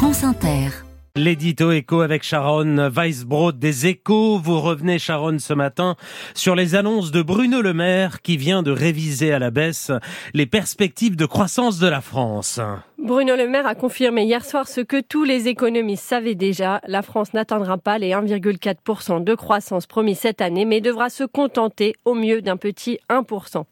[0.00, 0.70] France Inter.
[1.14, 4.38] L'édito écho avec Sharon Weisbrod des échos.
[4.38, 5.94] Vous revenez, Sharon, ce matin
[6.32, 9.92] sur les annonces de Bruno Le Maire qui vient de réviser à la baisse
[10.32, 12.60] les perspectives de croissance de la France.
[12.96, 16.80] Bruno Le Maire a confirmé hier soir ce que tous les économistes savaient déjà.
[16.86, 21.94] La France n'atteindra pas les 1,4% de croissance promis cette année, mais devra se contenter
[22.06, 23.64] au mieux d'un petit 1%.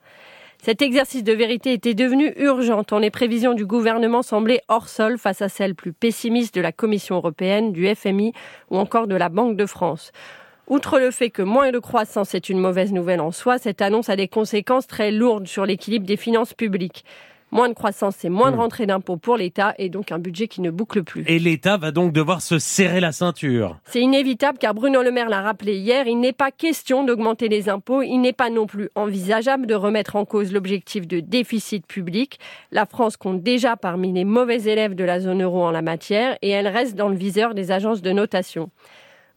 [0.61, 5.17] Cet exercice de vérité était devenu urgent tant les prévisions du gouvernement semblaient hors sol
[5.17, 8.33] face à celles plus pessimistes de la Commission européenne, du FMI
[8.71, 10.11] ou encore de la Banque de France.
[10.67, 14.11] Outre le fait que moins de croissance est une mauvaise nouvelle en soi, cette annonce
[14.11, 17.05] a des conséquences très lourdes sur l'équilibre des finances publiques.
[17.51, 18.61] Moins de croissance, c'est moins de hmm.
[18.61, 21.25] rentrée d'impôts pour l'État et donc un budget qui ne boucle plus.
[21.27, 23.79] Et l'État va donc devoir se serrer la ceinture.
[23.85, 27.69] C'est inévitable car Bruno Le Maire l'a rappelé hier, il n'est pas question d'augmenter les
[27.69, 32.39] impôts, il n'est pas non plus envisageable de remettre en cause l'objectif de déficit public.
[32.71, 36.37] La France compte déjà parmi les mauvais élèves de la zone euro en la matière
[36.43, 38.71] et elle reste dans le viseur des agences de notation.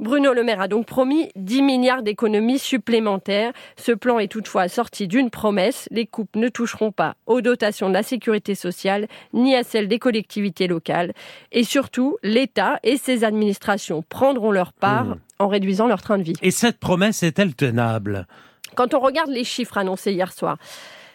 [0.01, 3.53] Bruno Le Maire a donc promis 10 milliards d'économies supplémentaires.
[3.77, 5.87] Ce plan est toutefois sorti d'une promesse.
[5.91, 9.99] Les coupes ne toucheront pas aux dotations de la sécurité sociale ni à celles des
[9.99, 11.13] collectivités locales.
[11.51, 15.15] Et surtout, l'État et ses administrations prendront leur part mmh.
[15.37, 16.33] en réduisant leur train de vie.
[16.41, 18.25] Et cette promesse est-elle tenable?
[18.73, 20.57] Quand on regarde les chiffres annoncés hier soir,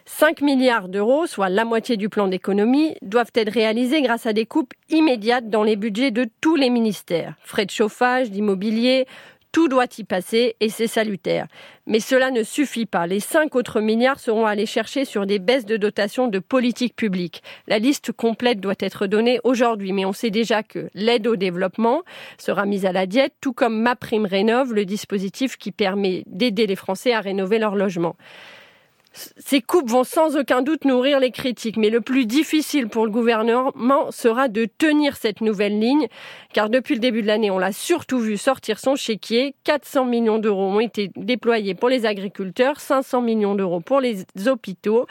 [0.06, 4.46] 5 milliards d'euros, soit la moitié du plan d'économie, doivent être réalisés grâce à des
[4.46, 7.34] coupes immédiates dans les budgets de tous les ministères.
[7.42, 9.06] Frais de chauffage, d'immobilier,
[9.50, 11.48] tout doit y passer et c'est salutaire.
[11.86, 13.06] Mais cela ne suffit pas.
[13.06, 17.42] Les 5 autres milliards seront allés chercher sur des baisses de dotation de politique publique.
[17.66, 22.02] La liste complète doit être donnée aujourd'hui, mais on sait déjà que l'aide au développement
[22.38, 26.66] sera mise à la diète, tout comme Ma Prime Rénove, le dispositif qui permet d'aider
[26.66, 28.14] les Français à rénover leur logement.
[29.36, 33.10] Ces coupes vont sans aucun doute nourrir les critiques, mais le plus difficile pour le
[33.10, 36.06] gouvernement sera de tenir cette nouvelle ligne,
[36.52, 39.54] car depuis le début de l'année, on l'a surtout vu sortir son chéquier.
[39.64, 45.06] 400 millions d'euros ont été déployés pour les agriculteurs, 500 millions d'euros pour les hôpitaux.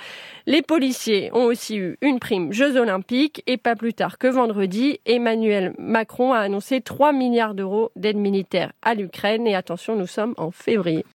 [0.45, 4.99] Les policiers ont aussi eu une prime Jeux olympiques, et pas plus tard que vendredi,
[5.05, 10.33] Emmanuel Macron a annoncé 3 milliards d'euros d'aide militaire à l'Ukraine, et attention, nous sommes
[10.37, 11.05] en février.